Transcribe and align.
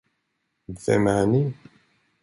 Vem 0.87 1.07
är 1.07 1.25
ni? 1.27 1.53